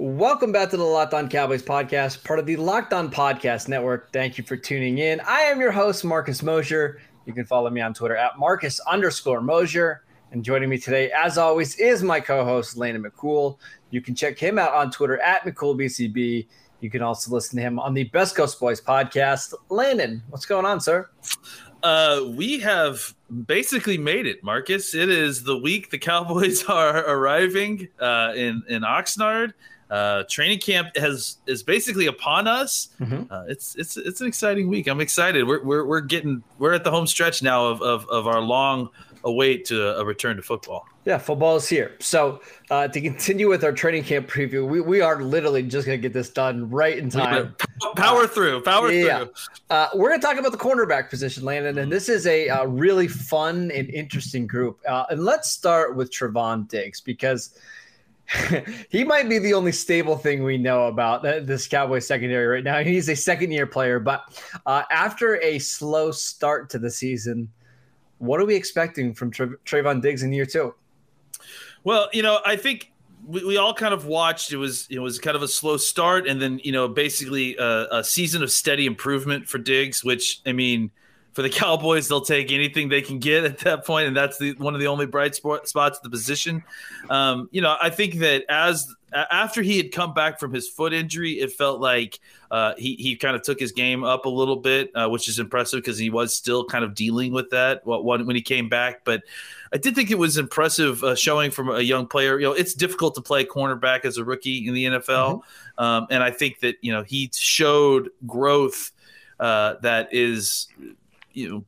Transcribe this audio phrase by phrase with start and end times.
[0.00, 4.12] Welcome back to the Locked On Cowboys podcast, part of the Locked On Podcast Network.
[4.12, 5.20] Thank you for tuning in.
[5.26, 7.00] I am your host, Marcus Mosher.
[7.26, 10.04] You can follow me on Twitter at Marcus underscore Mosher.
[10.30, 13.58] And joining me today, as always, is my co-host, Landon McCool.
[13.90, 16.46] You can check him out on Twitter at McCoolBCB.
[16.78, 19.52] You can also listen to him on the Best Coast Boys podcast.
[19.68, 21.10] Landon, what's going on, sir?
[21.82, 24.94] Uh, we have basically made it, Marcus.
[24.94, 29.54] It is the week the Cowboys are arriving uh, in in Oxnard.
[29.90, 32.88] Uh, training camp has is basically upon us.
[33.00, 33.30] Mhm.
[33.30, 34.86] Uh, it's it's it's an exciting week.
[34.86, 35.46] I'm excited.
[35.46, 38.90] We're we're, we're getting we're at the home stretch now of of, of our long
[39.24, 40.86] await to a return to football.
[41.04, 41.96] Yeah, football is here.
[42.00, 42.40] So
[42.70, 46.02] uh, to continue with our training camp preview, we, we are literally just going to
[46.02, 47.56] get this done right in time.
[47.96, 49.18] Power through, power Yeah.
[49.24, 49.30] through.
[49.70, 52.64] Uh, we're going to talk about the cornerback position, Landon, and this is a uh,
[52.64, 54.80] really fun and interesting group.
[54.86, 57.58] Uh, and let's start with Trevon Diggs because
[58.90, 62.78] he might be the only stable thing we know about this Cowboy secondary right now.
[62.82, 67.48] He's a second year player, but uh, after a slow start to the season,
[68.18, 70.74] what are we expecting from Tre- Trevon Diggs in year two?
[71.84, 72.92] Well, you know, I think
[73.26, 74.52] we, we all kind of watched.
[74.52, 77.86] It was it was kind of a slow start, and then you know, basically a,
[77.90, 80.04] a season of steady improvement for Diggs.
[80.04, 80.90] Which I mean,
[81.38, 84.54] for the Cowboys, they'll take anything they can get at that point, and that's the
[84.54, 86.64] one of the only bright spot, spots at the position.
[87.08, 90.92] Um, you know, I think that as after he had come back from his foot
[90.92, 92.18] injury, it felt like
[92.50, 95.38] uh, he he kind of took his game up a little bit, uh, which is
[95.38, 99.04] impressive because he was still kind of dealing with that when when he came back,
[99.04, 99.22] but.
[99.70, 102.40] I did think it was impressive uh, showing from a young player.
[102.40, 105.42] You know, it's difficult to play cornerback as a rookie in the NFL,
[105.76, 108.92] um, and I think that you know he showed growth
[109.40, 110.68] uh, that is,
[111.32, 111.64] you know,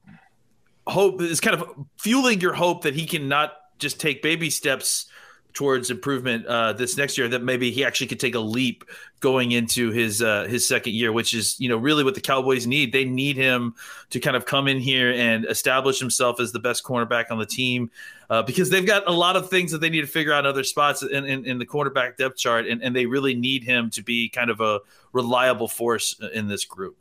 [0.86, 5.06] hope is kind of fueling your hope that he can not just take baby steps
[5.52, 7.28] towards improvement uh, this next year.
[7.28, 8.84] That maybe he actually could take a leap
[9.20, 12.66] going into his uh, his second year, which is you know really what the Cowboys
[12.66, 12.92] need.
[12.92, 13.74] They need him
[14.10, 17.46] to kind of come in here and establish himself as the best cornerback on the
[17.46, 17.90] team
[18.28, 20.46] uh, because they've got a lot of things that they need to figure out in
[20.46, 23.90] other spots in, in, in the cornerback depth chart, and, and they really need him
[23.90, 24.80] to be kind of a
[25.12, 26.96] reliable force in this group.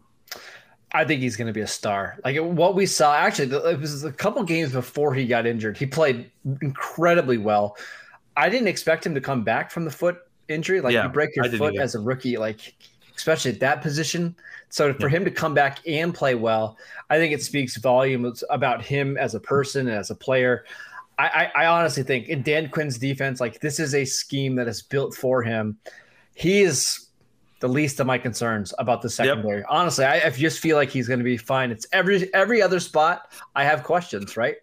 [0.91, 2.17] I think he's going to be a star.
[2.25, 5.77] Like what we saw, actually, it was a couple games before he got injured.
[5.77, 6.31] He played
[6.61, 7.77] incredibly well.
[8.35, 10.81] I didn't expect him to come back from the foot injury.
[10.81, 11.81] Like Yeah, you break your foot either.
[11.83, 12.73] as a rookie, like
[13.15, 14.35] especially at that position.
[14.69, 15.17] So for Yeah.
[15.17, 16.77] him to come back and play well,
[17.09, 20.63] I think it speaks volumes about him as a person and as a player.
[21.19, 24.67] I, I, I honestly think in Dan Quinn's defense, like this is a scheme that
[24.67, 25.77] is built for him.
[26.33, 27.08] He is
[27.59, 29.63] the least of my concerns about the secondary.
[29.69, 31.71] Honestly, I, I just feel like he's going to be fine.
[31.71, 34.55] It's every every other spot I have questions, right?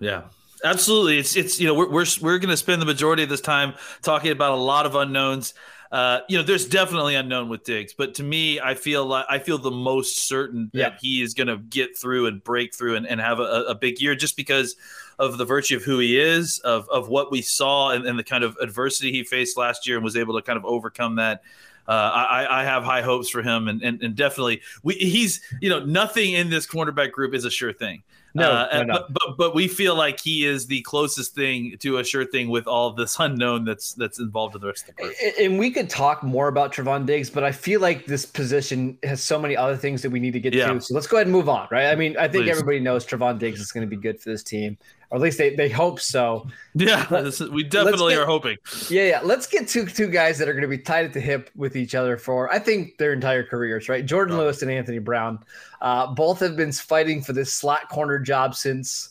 [0.00, 0.22] Yeah,
[0.64, 3.40] Absolutely, it's it's you know we're we're we're going to spend the majority of this
[3.40, 5.54] time talking about a lot of unknowns.
[5.90, 9.38] Uh, you know, there's definitely unknown with Diggs, but to me, I feel like I
[9.38, 10.98] feel the most certain that Yeah.
[11.00, 13.98] he is going to get through and break through and, and have a, a big
[14.00, 14.76] year just because
[15.18, 18.24] of the virtue of who he is, of of what we saw and, and the
[18.24, 21.40] kind of adversity he faced last year and was able to kind of overcome that.
[21.88, 25.70] Uh, I, I have high hopes for him, and, and, and definitely we, he's you
[25.70, 28.02] know nothing in this cornerback group is a sure thing.
[28.34, 28.92] No, Uh, no, no.
[28.92, 32.50] But, but but we feel like he is the closest thing to a sure thing
[32.50, 35.14] with all this unknown that's that's involved in the rest of the group.
[35.40, 39.22] And we could talk more about Trevon Diggs, but I feel like this position has
[39.22, 40.74] so many other things that we need to get Yeah.
[40.74, 40.80] to.
[40.82, 41.86] So let's go ahead and move on, right?
[41.86, 42.50] I mean, I think Please.
[42.50, 44.76] everybody knows Trevon Diggs is going to be good for this team,
[45.10, 46.46] or at least they, they hope so.
[46.74, 48.56] Yeah, is- we definitely get- are hoping.
[48.90, 49.20] Yeah, yeah.
[49.24, 51.76] Let's get to two guys that are going to be tied at the hip with
[51.76, 54.04] each other for, I think, their entire careers, right?
[54.04, 54.38] Jourdan Oh.
[54.38, 55.38] Lewis and Anthony Brown.
[55.80, 59.10] Uh, both have been fighting for this slot corner job since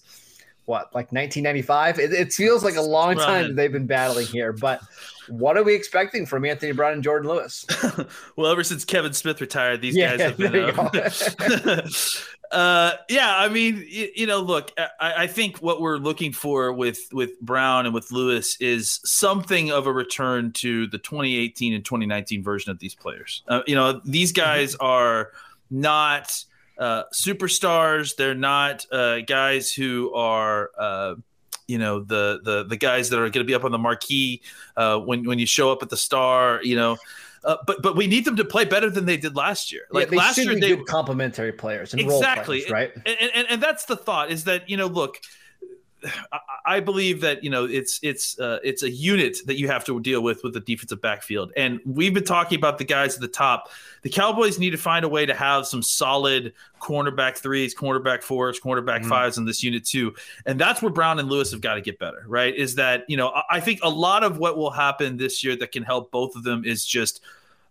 [0.65, 1.97] what, like 1995?
[1.97, 4.81] It, it feels like a long time that they've been battling here, but
[5.29, 7.65] what are we expecting from Anthony Brown and Jourdan Lewis?
[8.35, 10.53] Well, ever since Kevin Smith retired, these Yeah, guys have been.
[10.53, 11.81] you
[12.51, 16.71] uh, yeah, I mean, you, you know, look, I, I think what we're looking for
[16.71, 21.83] with with Brown and with Lewis is something of a return to the 2018 and
[21.83, 23.43] 2019 version of these players.
[23.47, 25.31] Uh, you know, these guys are
[25.69, 26.43] not
[26.77, 28.15] uh, superstars.
[28.15, 30.71] They're not uh, guys who are.
[30.77, 31.15] Uh,
[31.67, 34.41] you know the the the guys that are going to be up on the marquee
[34.77, 36.61] uh, when when you show up at the star.
[36.63, 36.97] You know,
[37.47, 39.83] uh, but but we need them to play better than they did last year.
[39.91, 42.91] Yeah, Like they last year, they good complementary players and exactly players, right?
[43.05, 45.17] and, and and that's the thought is that you know look
[46.65, 49.99] I, believe that you know it's it's uh, it's a unit that you have to
[49.99, 51.51] deal with with the defensive backfield.
[51.57, 53.69] And we've been talking about the guys at the top.
[54.03, 58.59] The cowboys need to find a way to have some solid cornerback threes cornerback fours
[58.59, 59.09] cornerback Mhm.
[59.09, 60.13] fives in this unit too.
[60.45, 62.55] And that's where brown and lewis have got to get better right?
[62.55, 65.55] Is that you know I, I think a lot of what will happen this year
[65.55, 67.21] that can help both of them is just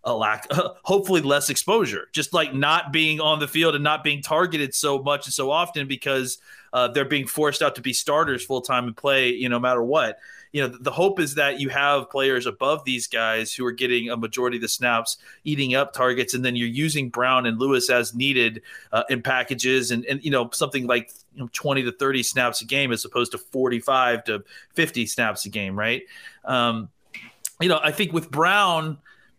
[0.03, 0.47] a lack
[0.83, 2.07] hopefully less exposure.
[2.11, 5.49] Just like not being on the field and not being targeted so much and so
[5.51, 6.37] often because
[6.73, 9.61] uh, they're being forced out to be starters full time and play you know no
[9.61, 10.19] matter what.
[10.53, 14.09] You know the hope is that you have players above these guys who are getting
[14.09, 17.89] a majority of the snaps eating up targets and then you're using brown and lewis
[17.89, 18.61] as needed
[18.91, 22.61] uh, in packages and, and you know something like you know, 20 to 30 snaps
[22.61, 24.43] a game as opposed to 45 to
[24.73, 26.03] 50 snaps a game right?
[26.45, 26.89] Um,
[27.59, 28.97] you know i think with brown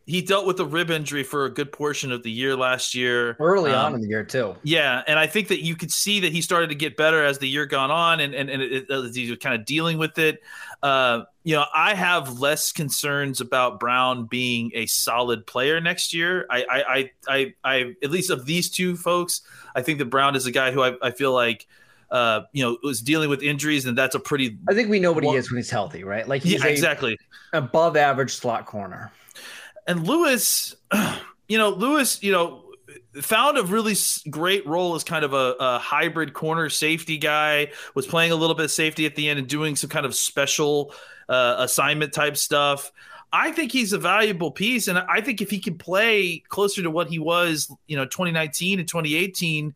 [0.09, 3.37] he dealt with a rib injury for a good portion of the year last year
[3.39, 4.57] Early Um, on in the year too.
[4.63, 7.39] yeah, and I think that you could see that he started to get better as
[7.39, 10.19] the year gone on, and and, and it, as he was kind of dealing with
[10.19, 10.43] it.
[10.83, 16.47] Uh, you know, I have less concerns about Brown being a solid player next year.
[16.51, 19.43] I, I, I, I, I at least of these two folks,
[19.75, 21.67] I think that Brown is a guy who I, I feel like,
[22.11, 25.13] uh, you know, was dealing with injuries, and that's a pretty I think we know
[25.13, 26.27] what he is when he's healthy, right?
[26.27, 27.19] Like he's yeah, exactly.
[27.53, 29.11] above average slot corner.
[29.89, 30.77] And Lewis,
[31.49, 32.63] you know, Lewis, you know,
[33.23, 33.97] found a really
[34.31, 37.73] great role as kind of a, a hybrid corner safety guy.
[37.95, 40.15] Was playing a little bit of safety at the end and doing some kind of
[40.15, 40.95] special
[41.29, 42.93] uh, assignment type stuff.
[43.33, 46.91] I think he's a valuable piece, and I think if he can play closer to
[46.91, 49.75] what he was, you know, 2019 and 2018.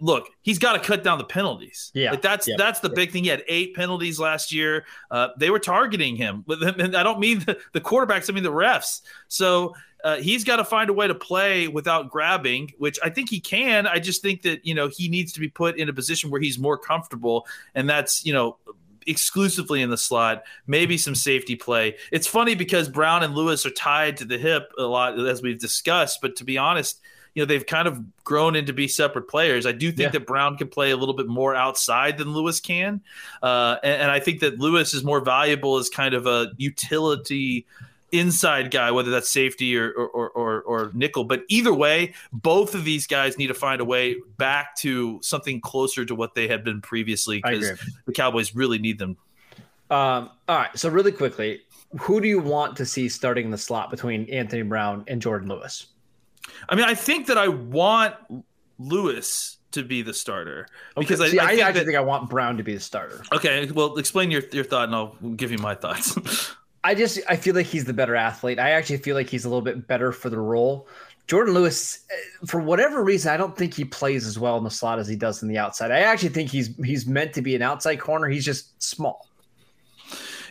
[0.00, 1.90] Look, he's got to cut down the penalties.
[1.94, 3.24] Yeah, like that's yeah, that's the big thing.
[3.24, 4.84] He had eight penalties last year.
[5.10, 8.30] Uh, they were targeting him, but and I don't mean the, the quarterbacks.
[8.30, 9.02] I mean the refs.
[9.28, 13.30] So uh, he's got to find a way to play without grabbing, which I think
[13.30, 13.86] he can.
[13.86, 16.40] I just think that you know he needs to be put in a position where
[16.40, 18.58] he's more comfortable, and that's you know
[19.06, 21.96] exclusively in the slot, maybe some safety play.
[22.12, 25.58] It's funny because Brown and Lewis are tied to the hip a lot as we've
[25.58, 27.00] discussed, but to be honest,
[27.34, 29.66] you know, they've kind of grown into be separate players.
[29.66, 30.18] I do think Yeah.
[30.18, 33.00] that Brown can play a little bit more outside than Lewis can.
[33.42, 37.66] Uh, and, and I think that Lewis is more valuable as kind of a utility
[38.12, 41.24] inside guy, whether that's safety or or, or or nickel.
[41.24, 45.60] But either way, both of these guys need to find a way back to something
[45.60, 47.76] closer to what they had been previously because
[48.06, 49.16] the Cowboys really need them.
[49.90, 50.78] Um, all right.
[50.78, 51.62] So really quickly,
[52.00, 55.48] who do you want to see starting in the slot between Anthony Brown and Jourdan
[55.48, 55.86] Lewis?
[56.68, 58.14] I mean, I think that I want
[58.78, 62.00] Lewis to be the starter because See, I, I, I think actually that- think I
[62.00, 63.22] want Brown to be the starter.
[63.34, 63.70] okay.
[63.70, 66.16] Well, explain your your thought, and I'll give you my thoughts.
[66.84, 68.58] I just I feel like he's the better athlete.
[68.58, 70.86] I actually feel like he's a little bit better for the role.
[71.26, 74.70] Jourdan Lewis, eh, for whatever reason, I don't think he plays as well in the
[74.70, 75.90] slot as he does in the outside.
[75.90, 78.28] I actually think he's he's meant to be an outside corner.
[78.28, 79.26] He's just small.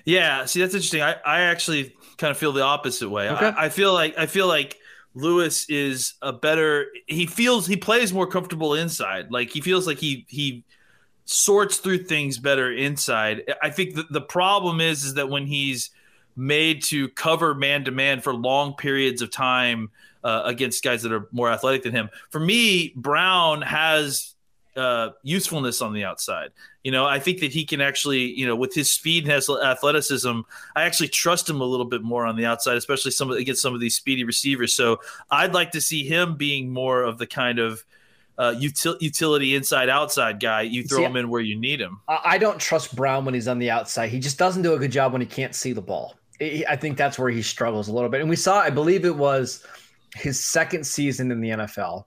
[0.05, 1.01] Yeah, see that's interesting.
[1.01, 3.29] I, I actually kind of feel the opposite way.
[3.29, 3.45] Okay.
[3.45, 4.77] I, I feel like I feel like
[5.15, 9.31] Lewis is a better he feels he plays more comfortable inside.
[9.31, 10.63] Like he feels like he he
[11.25, 13.43] sorts through things better inside.
[13.61, 15.91] I think the, the problem is is that when he's
[16.35, 19.91] made to cover man to man for long periods of time
[20.23, 22.09] uh, against guys that are more athletic than him.
[22.31, 24.32] For me, Brown has
[24.75, 26.49] uh, usefulness on the outside.
[26.83, 29.49] You know, I think that he can actually, you know, with his speed and his
[29.49, 30.41] athleticism,
[30.75, 33.61] I actually trust him a little bit more on the outside, especially some of, against
[33.61, 34.73] some of these speedy receivers.
[34.73, 34.99] So
[35.31, 37.83] I'd like to see him being more of the kind of
[38.37, 40.61] uh, util- utility inside outside guy.
[40.61, 42.01] You throw see, him in where you need him.
[42.07, 44.09] I don't trust Brown when he's on the outside.
[44.09, 46.15] He just doesn't do a good job when he can't see the ball.
[46.41, 48.21] I think that's where he struggles a little bit.
[48.21, 49.65] And we saw, I believe it was
[50.15, 52.05] his second season in the NFL.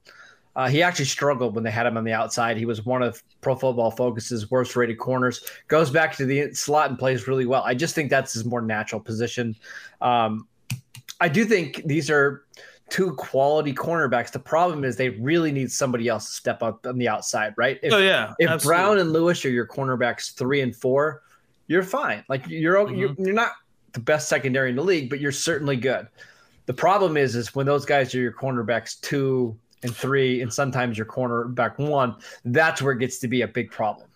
[0.57, 2.57] Uh, he actually struggled when they had him on the outside.
[2.57, 5.45] He was one of Pro Football Focus's worst rated corners.
[5.69, 7.63] Goes back to the slot and plays really well.
[7.63, 9.55] I just think that's his more natural position.
[10.01, 10.49] Um,
[11.21, 12.47] I do think these are
[12.89, 14.33] two quality cornerbacks.
[14.33, 17.79] The problem is they really need somebody else to step up on the outside, right?
[17.83, 18.33] If, oh yeah.
[18.39, 18.83] If absolutely.
[18.83, 21.23] Brown and Lewis are your cornerbacks three and four,
[21.67, 22.25] you're fine.
[22.31, 22.95] Like you're mm-hmm.
[22.95, 23.53] you're, you're not
[23.93, 26.09] the best secondary in the league, but you're certainly good.
[26.67, 30.99] The problem is, is when those guys are your cornerbacks two and three, and sometimes
[30.99, 34.09] your cornerback one, that's where it gets to be a big problem.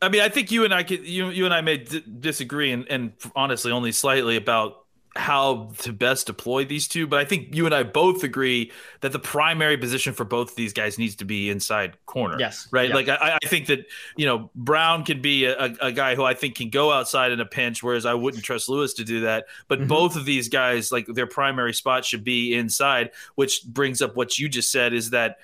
[0.00, 2.72] I mean, I think you and I could you you and I may d- disagree,
[2.72, 4.85] and, and honestly, only slightly about
[5.16, 9.12] how to best deploy these two, but I think you and I both agree that
[9.12, 12.38] the primary position for both of these guys needs to be inside corner.
[12.38, 12.68] Yes.
[12.70, 12.90] Right.
[12.90, 16.34] Like I, I, think that, you know, Brown can be a, a, guy who I
[16.34, 19.46] think can go outside in a pinch, whereas I wouldn't trust Lewis to do that.
[19.68, 19.88] But mm-hmm.
[19.88, 24.38] both of these guys, like their primary spot should be inside, which brings up what
[24.38, 25.38] you just said is that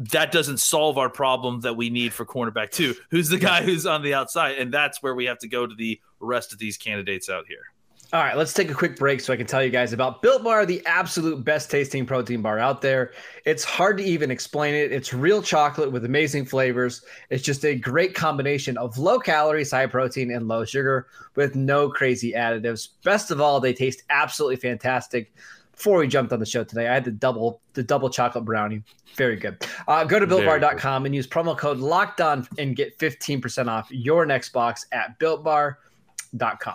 [0.00, 2.94] that doesn't solve our problem that we need for cornerback two.
[3.10, 4.56] Who's the guy who's on the outside?
[4.56, 7.69] And that's where we have to go to the rest of these candidates out here.
[8.12, 10.42] All right, let's take a quick break so I can tell you guys about Built
[10.42, 13.12] Bar, the absolute best tasting protein bar out there.
[13.44, 14.90] It's hard to even explain it.
[14.90, 17.04] It's real chocolate with amazing flavors.
[17.28, 21.88] It's just a great combination of low calories, high protein, and low sugar with no
[21.88, 22.88] crazy additives.
[23.04, 25.32] Best of all, they taste absolutely fantastic.
[25.70, 28.82] Before we jumped on the show today, I had the double the double chocolate brownie.
[29.14, 29.64] Very good.
[29.86, 34.26] Uh, go to builtbar.com and use promo code locked on and get 15% off your
[34.26, 36.74] next box at builtbar.com.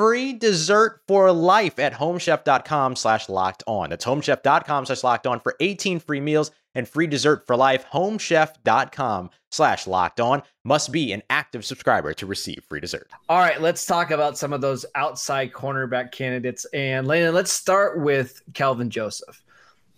[0.00, 3.90] free dessert for life at homechef.com slash locked on.
[3.90, 7.84] That's homechef.com slash locked on for 18 free meals and free dessert for life.
[7.92, 13.10] Homechef.com slash locked on must be an active subscriber to receive free dessert.
[13.28, 16.64] All right, let's talk about some of those outside cornerback candidates.
[16.72, 19.42] And Landon, let's start with Kelvin Joseph.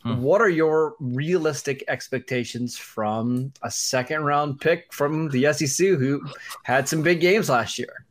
[0.02, 0.20] Hmm.
[0.20, 6.22] What are your realistic expectations from a second round pick from the SEC who
[6.64, 8.04] had some big games last year?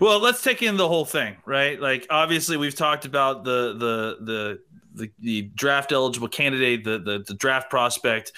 [0.00, 1.80] Well, let's take in the whole thing, right?
[1.80, 4.60] Like obviously we've talked about the the the
[4.94, 8.32] the, the draft eligible candidate, the, the the draft prospect,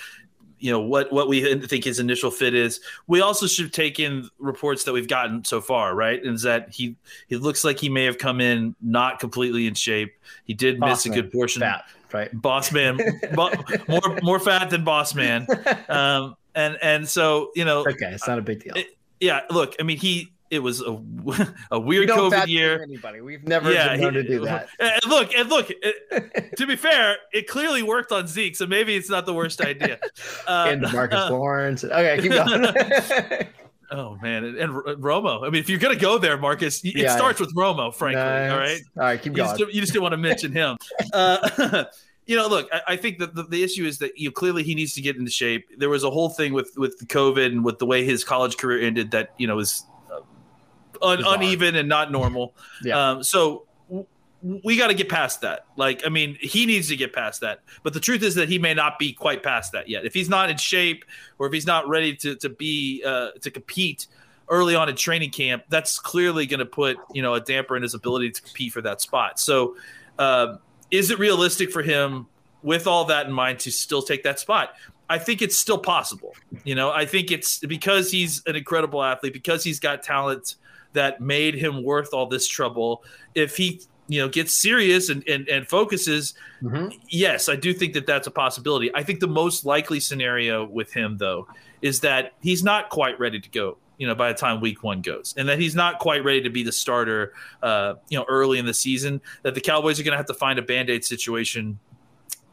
[0.60, 2.80] you know what what we think his initial fit is.
[3.06, 6.20] We also should take in reports that we've gotten so far, right?
[6.22, 6.96] Is that he
[7.28, 10.14] he looks like he may have come in not completely in shape.
[10.44, 11.18] He did boss miss man.
[11.18, 11.60] a good portion.
[11.60, 12.30] Fat, right?
[12.32, 12.98] Boss man,
[13.34, 13.52] bo-
[13.88, 15.46] more more fat than boss man.
[15.88, 18.74] Um, and and so you know, okay, it's not a big deal.
[18.76, 20.92] It, yeah, look, I mean, he it was a,
[21.70, 22.82] a weird COVID year.
[22.82, 24.68] Anybody, we've never yeah, known he, to do that.
[24.80, 25.70] And look, and look.
[25.70, 29.60] It, to be fair, it clearly worked on Zeke, so maybe it's not the worst
[29.60, 29.98] idea.
[30.46, 31.84] Uh, and Marcus uh, Lawrence.
[31.84, 33.48] Okay, keep going.
[33.90, 35.46] oh man, and, and, Romo.
[35.46, 37.94] I mean, if you're gonna go there, Marcus, it yeah, starts with Romo.
[37.94, 38.52] Frankly, nice.
[38.52, 38.80] all right.
[38.96, 39.58] All right, keep you going.
[39.58, 40.76] Just, you just didn't want to mention him.
[41.12, 41.84] Uh,
[42.26, 44.62] you know, look, I, I think that the, the, issue is that you know, clearly
[44.62, 45.66] he needs to get into shape.
[45.78, 48.86] There was a whole thing with with COVID and with the way his college career
[48.86, 49.84] ended that you know was
[51.02, 52.54] un- uneven and not normal.
[52.82, 53.10] yeah.
[53.10, 54.06] Um, so w-
[54.42, 55.66] we got to get past that.
[55.76, 57.60] Like, I mean, he needs to get past that.
[57.82, 60.04] But the truth is that he may not be quite past that yet.
[60.04, 61.04] If he's not in shape
[61.38, 64.06] or if he's not ready to to be uh, to compete
[64.48, 67.82] early on in training camp, that's clearly going to put you know a damper in
[67.82, 69.40] his ability to compete for that spot.
[69.40, 69.76] So,
[70.18, 70.56] uh,
[70.90, 72.26] is it realistic for him?
[72.62, 74.74] with all that in mind to still take that spot.
[75.08, 76.34] I think it's still possible.
[76.64, 80.56] You know, I think it's because he's an incredible athlete, because he's got talent
[80.92, 83.04] that made him worth all this trouble.
[83.34, 86.88] If he, you know, gets serious and and, and focuses, mm-hmm.
[87.08, 88.94] yes, I do think that that's a possibility.
[88.94, 91.46] I think the most likely scenario with him, though,
[91.82, 93.78] is that he's not quite ready to go.
[93.98, 96.50] You know, by the time week one goes, and that he's not quite ready to
[96.50, 97.32] be the starter.
[97.62, 100.34] Uh, you know, early in the season, that the Cowboys are going to have to
[100.34, 101.80] find a band aid situation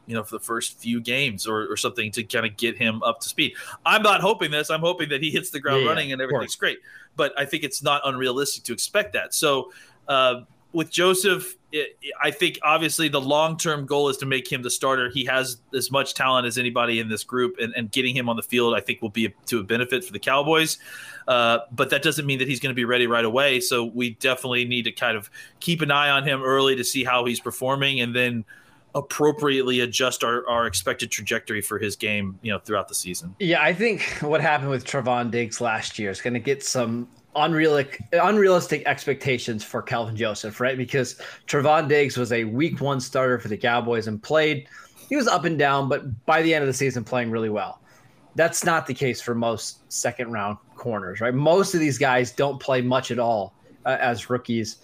[0.06, 3.02] you know, for the first few games or, or something to kind of get him
[3.02, 3.54] up to speed.
[3.84, 4.70] I'm not hoping this.
[4.70, 6.78] I'm hoping that he hits the ground yeah, running and everything's great.
[7.16, 9.34] But I think it's not unrealistic to expect that.
[9.34, 9.72] So
[10.08, 14.62] uh, with Joseph, it, I think obviously the long term goal is to make him
[14.62, 15.08] the starter.
[15.08, 18.36] He has as much talent as anybody in this group, and, and getting him on
[18.36, 20.78] the field, I think, will be a, to a benefit for the Cowboys.
[21.26, 23.60] Uh, but that doesn't mean that he's going to be ready right away.
[23.60, 27.04] So we definitely need to kind of keep an eye on him early to see
[27.04, 28.44] how he's performing, and then
[28.96, 33.36] appropriately adjust our, our expected trajectory for his game, you know, throughout the season.
[33.38, 37.06] Yeah, I think what happened with Trevon Diggs last year is going to get some
[37.36, 40.78] unrealistic unrealistic expectations for Kelvin Joseph, right?
[40.78, 44.66] Because Trevon Diggs was a week one starter for the Cowboys and played.
[45.10, 47.80] He was up and down, but by the end of the season, playing really well.
[48.34, 51.34] That's not the case for most second round corners, right?
[51.34, 54.78] Most of these guys don't play much at all uh, as rookies.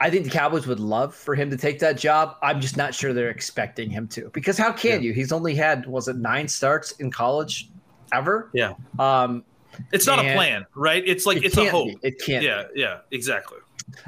[0.00, 2.36] I think the Cowboys would love for him to take that job.
[2.42, 5.08] I'm just not sure they're expecting him to because how can yeah.
[5.08, 5.12] you?
[5.12, 7.70] He's only had was it nine starts in college
[8.12, 8.50] ever?
[8.52, 8.74] Yeah.
[8.98, 9.44] Um,
[9.92, 11.02] it's not a plan, right?
[11.06, 12.00] It's like it it's a hope.
[12.00, 12.08] Be.
[12.08, 12.44] It can't.
[12.44, 12.80] Yeah, be.
[12.80, 13.58] yeah, exactly.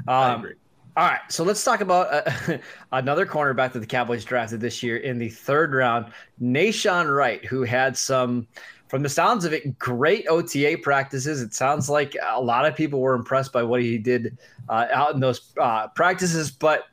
[0.09, 0.55] Um, I agree.
[0.97, 2.59] All right, so let's talk about uh,
[2.93, 7.63] another cornerback that the Cowboys drafted this year in the third round, Nahshon Wright, who
[7.63, 8.49] had some
[8.91, 11.41] from the sounds of it, great OTA practices.
[11.41, 14.37] It sounds like a lot of people were impressed by what he did
[14.69, 16.51] uh, out in those uh, practices.
[16.51, 16.87] But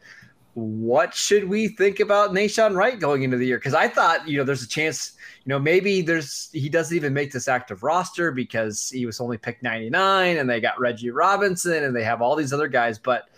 [0.53, 3.57] what should we think about Nahshon Wright going into the year?
[3.57, 5.13] Because I thought, you know, there's a chance,
[5.43, 9.39] you know, maybe there's he doesn't even make this active roster because he was only
[9.39, 12.99] picked 99 and they got Reggie Robinson and they have all these other guys.
[12.99, 13.29] But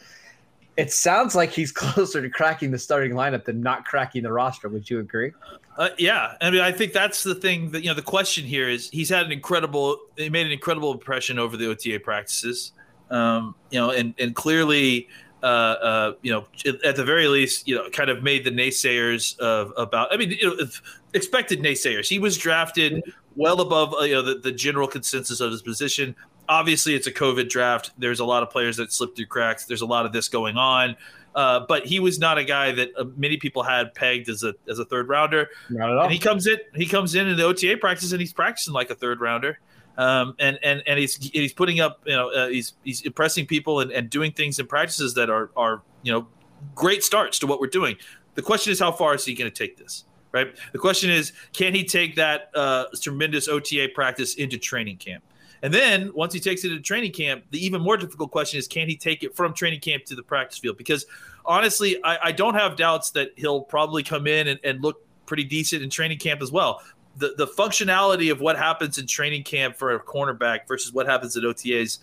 [0.79, 4.69] it sounds like he's closer to cracking the starting lineup than not cracking the roster.
[4.69, 5.31] Would you agree?
[5.77, 7.93] Uh, yeah, I mean, I think that's the thing that you know.
[7.93, 11.69] The question here is he's had an incredible, he made an incredible impression over the
[11.69, 12.73] OTA practices,
[13.09, 15.07] um, you know, and and clearly,
[15.41, 16.45] uh, uh, you know,
[16.83, 20.13] at the very least, you know, kind of made the naysayers of about.
[20.13, 20.67] I mean, you know,
[21.13, 22.07] expected naysayers.
[22.07, 23.03] He was drafted
[23.35, 26.15] well above uh, you know the, the general consensus of his position.
[26.47, 27.91] Obviously, it's a COVID draft.
[27.97, 29.65] There's a lot of players that slip through cracks.
[29.65, 30.95] There's a lot of this going on.
[31.35, 34.55] Uh, but he was not a guy that uh, many people had pegged as a
[34.67, 35.49] as a third rounder.
[35.69, 36.03] Not at all.
[36.03, 38.89] And he comes in, he comes in in the OTA practice, and he's practicing like
[38.89, 39.59] a third rounder.
[39.99, 43.81] Um, and and and he's he's putting up, you know, uh, he's he's impressing people
[43.81, 46.25] and, and doing things in practices that are are you know
[46.73, 47.97] great starts to what we're doing.
[48.35, 50.05] The question is, how far is he going to take this?
[50.31, 50.55] Right.
[50.71, 55.21] The question is, can he take that uh, tremendous OTA practice into training camp?
[55.63, 58.69] And then once he takes it to training camp, the even more difficult question is
[58.69, 60.77] can he take it from training camp to the practice field?
[60.77, 61.05] Because
[61.45, 65.43] honestly, I, I don't have doubts that he'll probably come in and, and look pretty
[65.43, 66.81] decent in training camp as well.
[67.17, 71.35] The, the functionality of what happens in training camp for a cornerback versus what happens
[71.35, 71.99] at OTAs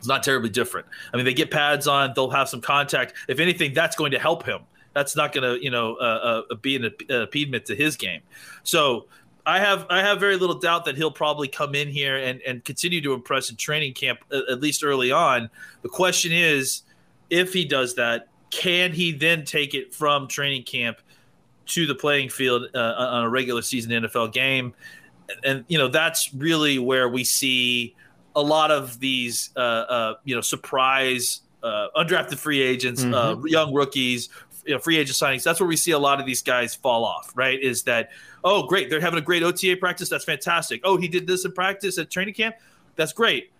[0.00, 0.86] is not terribly different.
[1.12, 3.14] I mean, they get pads on, they'll have some contact.
[3.28, 4.60] If anything, that's going to help him.
[4.92, 8.20] That's not going to, you know, uh, uh, be an impediment to his game.
[8.62, 9.06] So
[9.46, 12.64] I have I have very little doubt that he'll probably come in here and, and
[12.64, 15.48] continue to impress in training camp at least early on.
[15.82, 16.82] The question is,
[17.30, 20.98] if he does that, can he then take it from training camp
[21.70, 24.74] to the playing field uh, on a regular season NFL game?
[25.28, 27.94] And, and, you know that's really where we see
[28.34, 33.46] a lot of these uh, uh, you know surprise uh, undrafted free agents, uh, mm-hmm.
[33.46, 34.28] young rookies,
[34.64, 35.42] you know, free agent signings.
[35.42, 37.32] That's where we see a lot of these guys fall off.
[37.34, 37.60] Right?
[37.60, 38.10] Is that
[38.44, 38.90] oh, great.
[38.90, 40.08] They're having a great OTA practice.
[40.08, 40.80] That's fantastic.
[40.84, 42.56] Oh, he did this in practice at training camp.
[42.96, 43.52] That's great.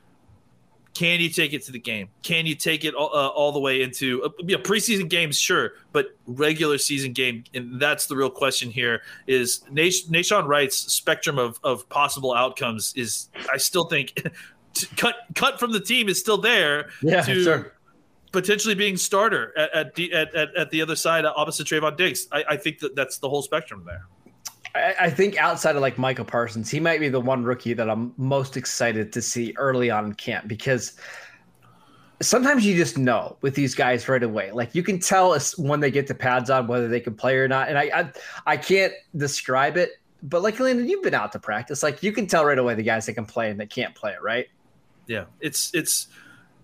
[0.95, 2.09] Can you take it to the game?
[2.23, 5.39] Can you take it all, uh, all the way into uh, know, preseason games?
[5.39, 9.03] Sure, but regular season game, and that's the real question here.
[9.27, 14.21] Is Nahshon Wright's spectrum of, of possible outcomes is I still think
[14.97, 16.91] cut cut from the team is still there.
[17.03, 17.73] Yeah, to, sure
[18.33, 22.29] potentially being starter at at, at, at, the other side opposite Trevon Diggs.
[22.31, 24.07] I, I, think that that's the whole spectrum there.
[24.75, 27.89] I, I think outside of like Micah Parsons, he might be the one rookie that
[27.89, 30.97] I'm most excited to see early on in camp because
[32.23, 34.53] sometimes you just know with these guys right away.
[34.53, 37.37] Like you can tell us when they get the pads on whether they can play
[37.37, 37.69] or not.
[37.69, 38.13] And I I,
[38.47, 41.83] I can't describe it, but like Landon, you've been out to practice.
[41.83, 44.15] Like you can tell right away the guys that can play and that can't play
[44.23, 44.47] right?
[45.07, 46.09] Yeah, it's it's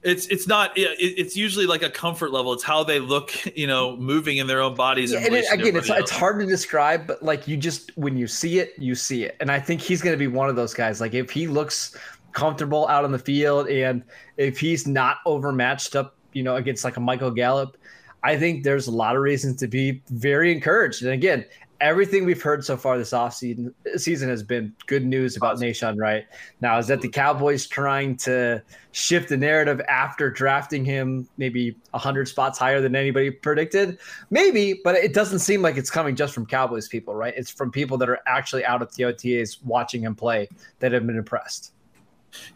[0.07, 2.53] it's it's not it's usually like a comfort level.
[2.53, 5.77] It's how they look you know moving in their own bodies yeah, and it, again
[5.77, 5.99] it's, else.
[5.99, 9.37] it's hard to describe but like you just when you see it you see it.
[9.41, 11.01] And i think he's going to be one of those guys.
[11.01, 11.97] Like if he looks
[12.33, 14.05] comfortable out on the field and
[14.37, 17.79] if he's not overmatched up you know against like a michael gallup
[18.23, 21.03] i think there's a lot of reasons to be very encouraged.
[21.03, 21.47] And again
[21.81, 25.99] everything we've heard so far this offseason season has been good news about Nahshon.
[25.99, 26.27] Wright.
[26.61, 28.63] Now, is that the Cowboys trying to
[28.93, 33.99] shift the narrative after drafting him maybe 100 spots higher than anybody predicted?
[34.31, 37.35] Maybe, but it doesn't seem like it's coming just from Cowboys people, right?
[37.37, 40.49] It's from people that are actually out at the OTAs watching him play
[40.81, 41.73] that have been impressed.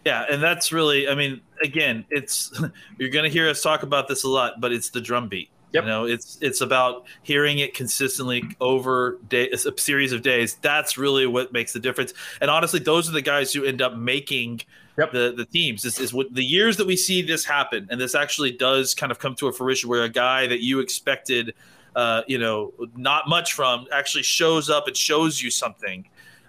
[0.05, 2.53] Yeah, and that's really, I mean, again, it's
[2.99, 5.51] you're going to hear us talk about this a lot, but it's the drum beat
[5.73, 5.85] Yep.
[5.85, 10.57] You know, it's it's about hearing it consistently over day, a series of days.
[10.57, 12.13] That's really what makes the difference.
[12.41, 14.63] And honestly, those are the guys who end up making
[14.99, 15.13] yep.
[15.13, 15.83] the the teams.
[15.83, 19.13] This is what the years that we see this happen, and this actually does kind
[19.13, 21.55] of come to a fruition where a guy that you expected,
[21.95, 26.05] uh, you know, not much from actually shows up and shows you something.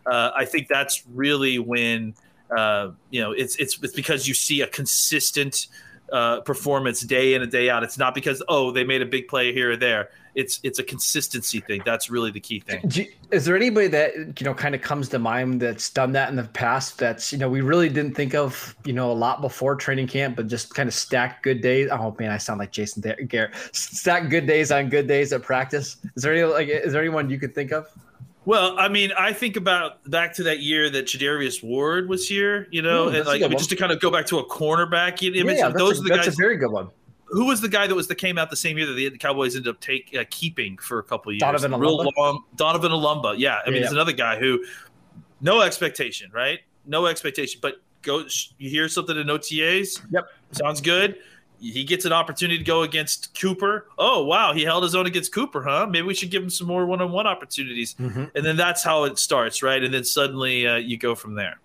[0.06, 2.16] Uh, I think that's really when
[2.56, 5.68] uh, you know it's it's it's because you see a consistent
[6.12, 7.84] uh, performance day in and day out.
[7.84, 10.10] It's not because oh they made a big play here or there.
[10.34, 11.82] It's it's a consistency thing.
[11.86, 13.10] That's really the key thing.
[13.32, 16.36] Is there anybody that you know kind of comes to mind that's done that in
[16.36, 16.98] the past?
[16.98, 20.38] That's you know we really didn't think of you know a lot before training camp,
[20.38, 21.90] but just kind of stack good days.
[21.92, 23.56] Oh man, I sound like Jason Garrett.
[23.74, 25.98] Stack good days on good days at practice.
[26.16, 27.90] Is there any like is there anyone you could think of?
[28.46, 32.68] Well, I mean, I think about back to that year that Charvarius Ward was here,
[32.72, 34.46] you know, Ooh, and like I mean, just to kind of go back to a
[34.46, 35.58] cornerback image.
[35.58, 36.34] Yeah, those a, are the that's guys.
[36.34, 36.90] a very good one.
[37.28, 39.56] Who was the guy that was that came out the same year that the Cowboys
[39.56, 41.42] ended up take uh, keeping for a couple years?
[41.42, 43.36] Donovan Real long, Donovan Olumba.
[43.38, 44.66] Yeah, I mean, yeah, he's another guy who
[45.40, 46.60] no expectation, right?
[46.86, 48.26] No expectation, but go.
[48.58, 50.02] You hear something in OTAs.
[50.12, 51.18] Yep, sounds good
[51.62, 53.88] he gets an opportunity to go against Cooper.
[53.98, 55.88] Oh wow, he held his own against Cooper, huh?
[55.90, 58.26] Maybe we should give him some more one-on-one opportunities, mm-hmm.
[58.36, 59.84] and then that's how it starts, right?
[59.84, 61.60] And then suddenly uh, you go from there.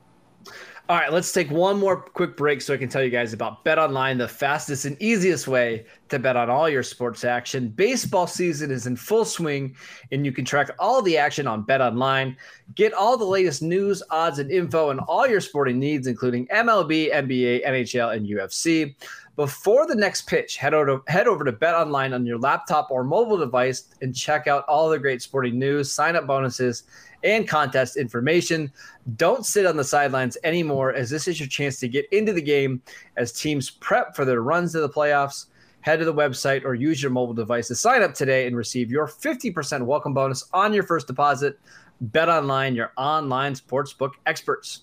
[0.89, 3.65] All right, let's take one more quick break so I can tell you guys about
[3.65, 7.71] Bet Online, the fastest and easiest way to bet on all your sports action.
[7.71, 9.75] Baseball season is in full swing,
[10.13, 12.37] and you can track all the action on Bet Online.
[12.77, 17.13] Get all the latest news, odds, and info on all your sporting needs, including MLB,
[17.13, 18.95] NBA, NHL, and UFC.
[19.35, 22.93] Before the next pitch, head over to, head over to Bet Online on your laptop
[22.93, 26.85] or mobile device and check out all the great sporting news, sign up bonuses,
[27.27, 28.73] and contest information.
[29.17, 32.41] Don't sit on the sidelines anymore, as this is your chance to get into the
[32.41, 32.81] game
[33.17, 35.47] as teams prep for their runs to the playoffs.
[35.81, 38.91] Head to the website or use your mobile device to sign up today and receive
[38.91, 41.59] your 50% welcome bonus on your first deposit.
[42.01, 44.83] Bet Online, your online sportsbook experts.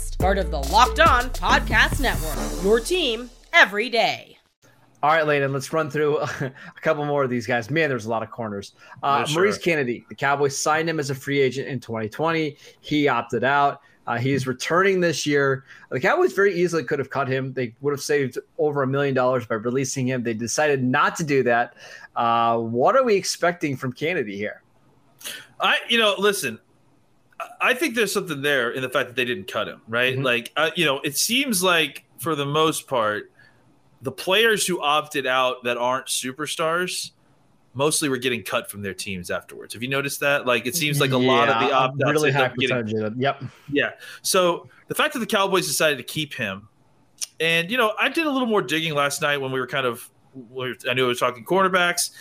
[0.21, 2.63] part of the Locked On Podcast Network.
[2.63, 4.37] Your team every day.
[5.01, 6.53] All right, Landon, let's run through a
[6.83, 7.71] couple more of these guys.
[7.71, 8.73] Man, there's a lot of corners.
[9.01, 9.41] Uh, sure.
[9.41, 12.55] Maurice Canady, the Cowboys signed him as a free agent in 2020.
[12.81, 13.81] He opted out.
[14.05, 15.65] Uh, he's returning this year.
[15.89, 17.51] The Cowboys very easily could have cut him.
[17.51, 20.21] They would have saved over a million dollars by releasing him.
[20.21, 21.73] They decided not to do that.
[22.15, 24.61] Uh, what are we expecting from Canady here?
[25.59, 26.59] I, you know, listen,
[27.59, 30.15] I think there's something there in the fact that they didn't cut him, right?
[30.15, 30.23] Mm-hmm.
[30.23, 33.31] Like, uh, you know, it seems like for the most part,
[34.01, 37.11] the players who opted out that aren't superstars
[37.73, 39.73] mostly were getting cut from their teams afterwards.
[39.73, 40.45] Have you noticed that?
[40.45, 43.19] Like, it seems like a yeah, lot of the opt outs really high percentage getting,
[43.19, 43.43] Yep.
[43.71, 43.91] Yeah.
[44.21, 46.67] So the fact that the Cowboys decided to keep him,
[47.39, 49.85] and you know, I did a little more digging last night when we were kind
[49.85, 50.09] of,
[50.89, 52.11] I knew I was talking cornerbacks.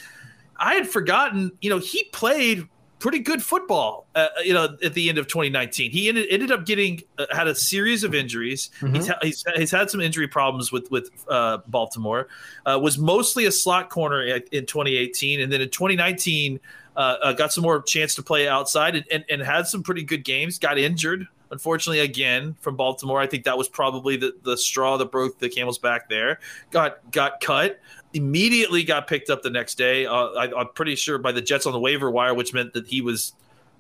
[0.57, 2.69] I had forgotten, you know, he played
[3.01, 5.91] pretty good football, uh, you know, at the end of 2019.
[5.91, 8.71] He ended, ended up getting uh, had a series of injuries.
[8.81, 8.95] Mm-hmm.
[8.95, 12.29] He's, ha- he's, he's, had some injury problems with with uh, Baltimore.
[12.65, 16.61] Uh, was mostly a slot corner in 2018, and then in 2019
[16.97, 20.05] uh, uh, got some more chance to play outside and, and, and had some pretty
[20.05, 20.59] good games.
[20.59, 21.27] Got injured.
[21.51, 25.49] Unfortunately, again from Baltimore, I think that was probably the, the straw that broke the
[25.49, 26.09] camel's back.
[26.09, 27.81] There, got got cut
[28.13, 30.07] immediately got picked up the next day.
[30.07, 32.87] Uh, I, am pretty sure by the Jets on the waiver wire, which meant that
[32.87, 33.33] he was,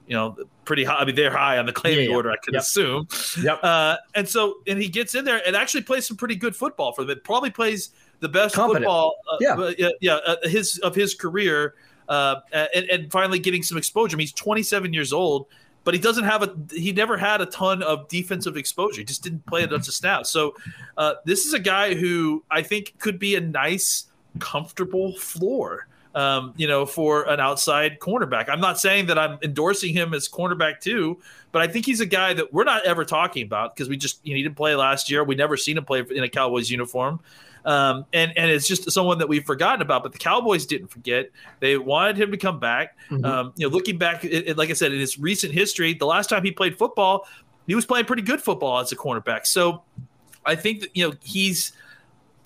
[0.06, 0.96] you know, pretty high.
[0.96, 2.16] I mean, they're high on the claiming yeah, yeah.
[2.16, 2.30] order.
[2.30, 2.62] I could yep.
[2.62, 3.08] assume.
[3.42, 3.60] Yep.
[3.62, 6.92] Uh, and so, and he gets in there and actually plays some pretty good football
[6.92, 7.16] for them.
[7.16, 8.84] It probably plays the best Competent.
[8.84, 9.54] football, uh, Yeah.
[9.54, 11.74] uh, yeah, yeah, uh, his of his career,
[12.08, 14.16] uh, and, and finally getting some exposure.
[14.16, 15.46] I mean, he's 27 years old,
[15.84, 16.54] but he doesn't have a.
[16.72, 19.00] He never had a ton of defensive exposure.
[19.00, 20.30] He just didn't play a bunch of snaps.
[20.30, 20.54] So,
[20.96, 24.06] uh, this is a guy who I think could be a nice,
[24.38, 25.86] comfortable floor.
[26.12, 28.48] Um, you know, for an outside cornerback.
[28.48, 31.20] I'm not saying that I'm endorsing him as cornerback too,
[31.52, 34.18] but I think he's a guy that we're not ever talking about because we just
[34.24, 35.22] you know, he didn't play last year.
[35.22, 37.20] We never seen him play in a Cowboys uniform.
[37.64, 40.02] Um, and and it's just someone that we've forgotten about.
[40.02, 42.96] But the Cowboys didn't forget; they wanted him to come back.
[43.24, 46.06] Um, you know, looking back, it, it- like I said, in his recent history, the
[46.06, 47.26] last time he played football,
[47.66, 49.46] he was playing pretty good football as a cornerback.
[49.46, 49.82] So
[50.46, 51.72] I think that you know he's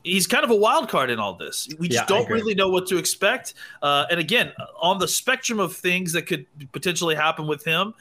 [0.02, 1.68] he's kind of a wild card in all this.
[1.78, 3.54] We just Yeah, don't really know what to expect.
[3.82, 7.94] Uh, and again, on the spectrum of things that could potentially happen with him,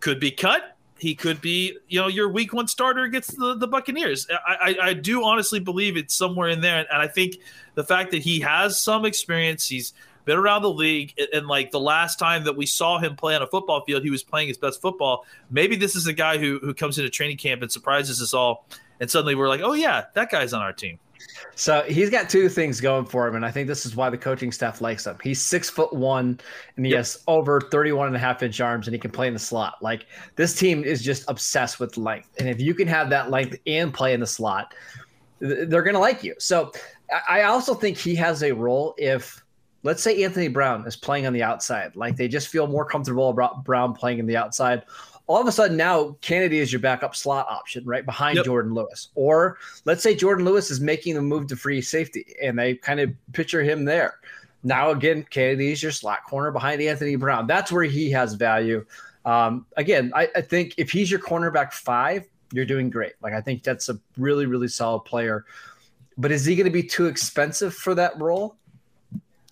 [0.00, 0.76] could be cut.
[0.98, 4.26] He could be, you know, your week one starter against the, the Buccaneers.
[4.30, 6.78] I, I, I do honestly believe it's somewhere in there.
[6.78, 7.36] And I think
[7.74, 11.70] the fact that he has some experience, he's been around the league, and, and like
[11.70, 14.48] the last time that we saw him play on a football field, he was playing
[14.48, 15.24] his best football.
[15.50, 18.66] Maybe this is a guy who, who comes into training camp and surprises us all.
[19.00, 20.98] And suddenly we're like, oh, yeah, that guy's on our team.
[21.54, 24.18] So he's got two things going for him, and I think this is why the
[24.18, 25.16] coaching staff likes him.
[25.22, 26.38] He's six foot one,
[26.76, 26.98] and he Yep.
[26.98, 29.74] has over 31 and a half inch arms, and he can play in the slot.
[29.82, 33.56] Like this team is just obsessed with length, and if you can have that length
[33.66, 34.72] and play in the slot,
[35.40, 36.34] they're going to like you.
[36.38, 36.72] So
[37.28, 39.42] I I also think he has a role if.
[39.84, 41.94] Let's say Anthony Brown is playing on the outside.
[41.94, 44.82] Like they just feel more comfortable about Brown playing in the outside.
[45.28, 48.46] All of a sudden now Canady is your backup slot option right behind Yep.
[48.46, 49.08] Jourdan Lewis.
[49.14, 52.98] Or let's say Jourdan Lewis is making the move to free safety and they kind
[52.98, 54.18] of picture him there.
[54.64, 57.46] Now again, Canady is your slot corner behind Anthony Brown.
[57.46, 58.84] That's where he has value.
[59.24, 63.12] Um, again, I, I think if he's your cornerback five, you're doing great.
[63.20, 65.44] Like I think that's a really, really solid player.
[66.16, 68.56] But is he going to be too expensive for that role?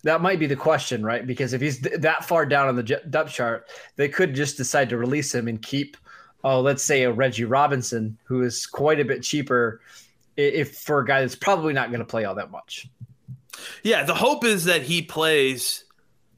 [0.07, 1.27] That might be the question, right?
[1.27, 3.67] Because if he's th- that far down on the depth chart,
[3.97, 5.97] they could just decide to release him and keep,
[6.45, 9.81] oh, let's say a Reggie Robinson, who is quite a bit cheaper,
[10.37, 12.87] if for a guy that's probably not going to play all that much.
[13.83, 15.83] Yeah, the hope is that he plays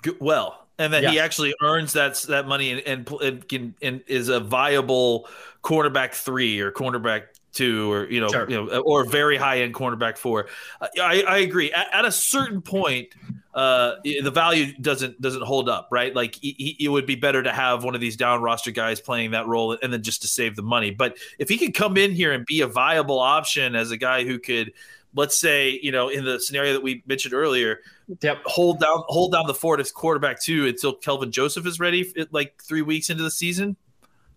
[0.03, 4.01] g- well and that he actually earns that that money and and, and can and
[4.07, 5.27] is a viable
[5.63, 8.49] cornerback three or cornerback two or you know Sure.
[8.49, 10.47] you know or very high end cornerback four.
[10.81, 11.71] I, I agree.
[11.71, 13.09] At, at a certain point,
[13.53, 16.15] uh, the value doesn't doesn't hold up, right?
[16.15, 19.01] Like he, he- it would be better to have one of these down roster guys
[19.01, 20.91] playing that role and then just to save the money.
[20.91, 24.23] But if he could come in here and be a viable option as a guy
[24.25, 24.73] who could.
[25.15, 27.79] Let's say, you know, in the scenario that we mentioned earlier,
[28.21, 28.43] Yep.
[28.45, 32.61] hold down hold down the fort as quarterback too until Kelvin Joseph is ready like
[32.61, 33.75] three weeks into the season.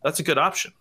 [0.03, 0.73] That's a good option.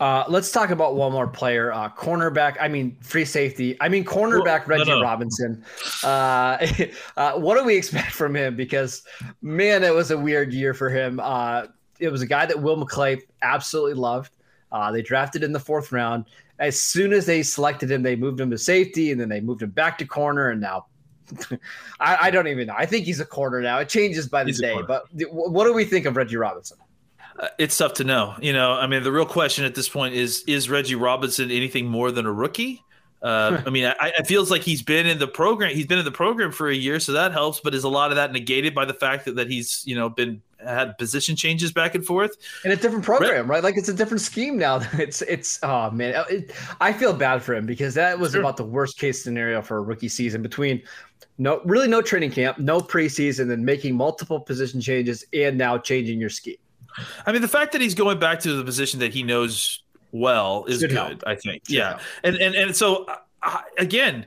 [0.00, 2.56] Uh, let's talk about one more player, uh, cornerback.
[2.60, 3.76] I mean, free safety.
[3.80, 5.00] I mean, cornerback Well, Reggie.
[5.00, 5.64] Robinson.
[6.02, 6.66] Uh,
[7.16, 8.56] uh, what do we expect from him?
[8.56, 9.02] Because
[9.42, 11.20] man, it was a weird year for him.
[11.20, 11.66] Uh,
[11.98, 14.32] it was a guy that Will McClay absolutely loved.
[14.70, 16.24] Uh, they drafted in the fourth round.
[16.58, 19.62] As soon as they selected him, they moved him to safety, and then they moved
[19.62, 20.86] him back to corner, and now.
[22.00, 22.74] I, I don't even know.
[22.76, 23.78] I think he's a corner now.
[23.78, 24.78] It changes by the He's day.
[24.86, 26.78] But what do we think of Reggie Robinson?
[27.38, 28.34] Uh, it's tough to know.
[28.40, 31.86] You know, I mean, the real question at this point is: Is Reggie Robinson anything
[31.86, 32.82] more than a rookie?
[33.20, 35.74] Uh, I mean, I, it feels like he's been in the program.
[35.74, 37.58] He's been in the program for a year, so that helps.
[37.60, 40.08] But is a lot of that negated by the fact that, that he's you know
[40.08, 42.36] been had position changes back and forth?
[42.64, 43.62] in a different program, right?
[43.62, 44.80] Like it's a different scheme now.
[44.98, 48.40] It's it's oh man, it, I feel bad for him because that was Sure.
[48.40, 50.80] about the worst case scenario for a rookie season between
[51.38, 56.20] no really no training camp, no preseason, and making multiple position changes and now changing
[56.20, 56.56] your scheme.
[57.26, 59.82] I mean, the fact that he's going back to the position that he knows
[60.12, 60.96] well is Should good.
[60.96, 61.22] help.
[61.26, 62.00] I think, Should yeah, help.
[62.24, 63.06] and and and so
[63.42, 64.26] uh, again,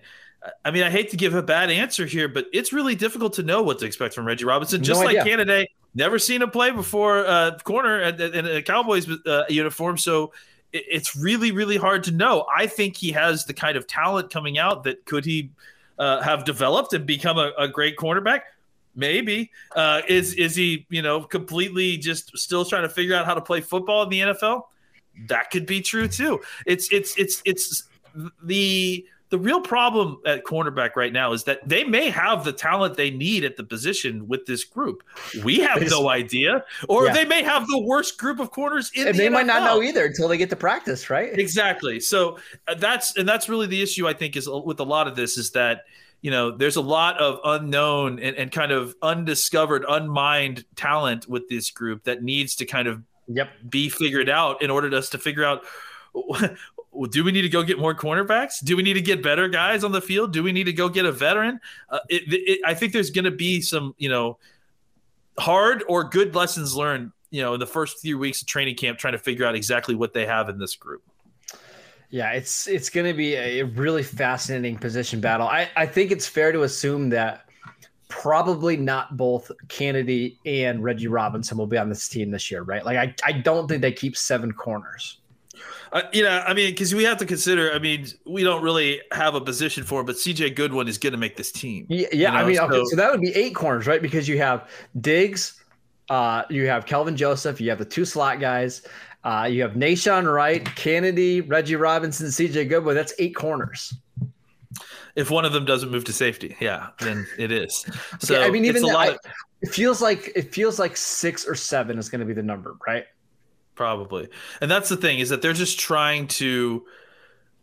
[0.66, 3.44] I mean, I hate to give a bad answer here, but it's really difficult to
[3.44, 4.82] know what to expect from Reggie Robinson.
[4.82, 5.18] No Just like.
[5.24, 10.34] Canady, never seen him play before uh, corner in a Cowboys uh, uniform, so
[10.72, 12.46] it- it's really really hard to know.
[12.56, 15.50] I think he has the kind of talent coming out that could he
[16.00, 18.42] uh, have developed and become a, a great cornerback.
[18.95, 23.34] Maybe uh, is is he you know completely just still trying to figure out how
[23.34, 24.63] to play football in the NFL?
[25.27, 26.41] That could be true too.
[26.65, 27.84] It's it's it's it's
[28.43, 32.97] the the real problem at cornerback right now is that they may have the talent
[32.97, 35.04] they need at the position with this group.
[35.41, 37.13] We have no idea, or Yeah.
[37.13, 39.82] they may have the worst group of corners in and the they might not know
[39.82, 41.32] either until they get to practice, right?
[41.39, 42.01] Exactly.
[42.01, 45.08] So uh, that's and that's really the issue I think is uh, with a lot
[45.08, 45.86] of this is that
[46.22, 51.50] you know there's a lot of unknown and, and kind of undiscovered, unmined talent with
[51.50, 53.50] this group that needs to kind of Yep.
[53.70, 55.64] be figured out in order to us to figure out
[57.10, 58.64] do we need to go get more cornerbacks?
[58.64, 60.34] Do we need to get better guys on the field?
[60.34, 61.60] Do we need to go get a veteran?
[61.90, 64.38] Uh, it, it, I think there's going to be some, you know,
[65.40, 69.00] hard or good lessons learned, you know, in the first few weeks of training camp,
[69.00, 71.02] trying to figure out exactly what they have in this group.
[72.12, 75.47] Yeah, it's it's going to be a really fascinating position battle.
[75.47, 77.45] I, I think it's fair to assume that
[78.10, 82.86] probably not both Canady and Reggie Robinson will be on this team this year, right?
[82.86, 85.19] Like I, I don't think they keep seven corners.
[85.93, 87.71] Uh, you know, I mean, because we have to consider.
[87.71, 91.12] I mean, we don't really have a position for him, but CJ Goodwin is going
[91.12, 91.86] to make this team.
[91.89, 92.13] Yeah, yeah.
[92.13, 92.30] You know?
[92.32, 94.02] I mean, okay, so, so that would be eight corners, right?
[94.02, 94.69] Because you have
[95.00, 95.62] Diggs,
[96.10, 98.86] uh, you have Kelvin Joseph, you have the two slot guys,
[99.24, 102.96] uh, you have Nahshon Wright, Canady, Reggie Robinson, CJ Goodwin.
[102.96, 103.94] That's eight corners.
[105.16, 107.86] If one of them doesn't move to safety, yeah, then it is.
[108.20, 109.18] So okay, I mean, even that, I, of,
[109.62, 112.76] it feels like it feels like six or seven is going to be the number,
[112.88, 113.06] right?
[113.82, 114.28] probably.
[114.62, 116.86] And that's the thing is that they're just trying to,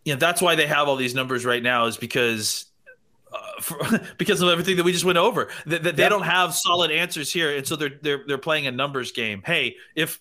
[0.05, 2.65] you know, that's why they have all these numbers right now is because.
[3.31, 3.79] Uh, for,
[4.19, 6.91] because of everything that we just went over, that they, they, they don't have solid
[6.91, 9.43] answers here, and so they're they're they're playing a numbers game.
[9.45, 10.19] Hey, if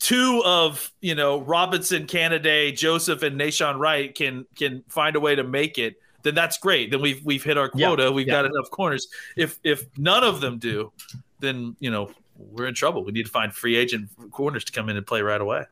[0.00, 5.36] two of you know Robinson, Canady, Joseph, and Nahshon Wright can can find a way
[5.36, 6.90] to make it, then that's great.
[6.90, 8.04] Then we've we've hit our quota.
[8.04, 8.42] Yeah, we've yeah.
[8.42, 9.06] got enough corners.
[9.36, 10.90] If if none of them do,
[11.38, 13.04] then you know we're in trouble.
[13.04, 15.64] We need to find free agent corners to come in and play right away.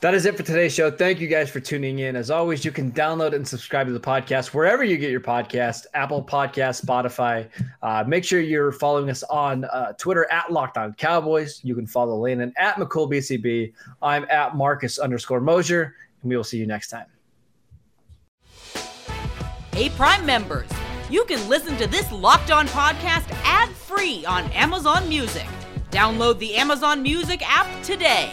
[0.00, 0.92] That is it for today's show.
[0.92, 2.14] Thank you guys for tuning in.
[2.14, 5.86] As always, you can download and subscribe to the podcast wherever you get your podcast
[5.92, 7.48] Apple Podcast, Spotify.
[7.82, 11.60] Uh, make sure you're following us on uh, Twitter at Locked On Cowboys.
[11.64, 13.72] You can follow Landon at McCoolBCB.
[14.00, 17.06] I'm at Marcus underscore Mosher, and we will see you next time.
[19.72, 20.70] Hey, Prime members,
[21.10, 25.46] you can listen to this Locked On podcast ad free on Amazon Music.
[25.90, 28.32] Download the Amazon Music app today.